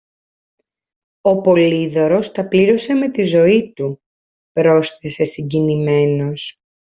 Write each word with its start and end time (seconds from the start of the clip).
Ο 1.21 1.41
Πολύδωρος 1.41 2.31
τα 2.31 2.47
πλήρωσε 2.47 2.93
με 2.93 3.11
τη 3.11 3.23
ζωή 3.23 3.73
του, 3.73 4.01
πρόσθεσε 4.51 5.23
συγκινημένος. 5.23 6.57